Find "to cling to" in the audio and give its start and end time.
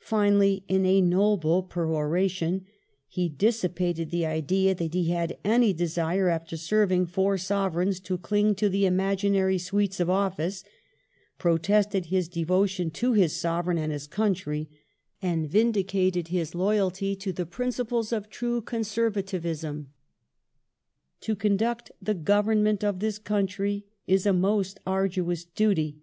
8.00-8.68